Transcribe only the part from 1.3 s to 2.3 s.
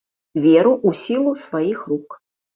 сваіх рук.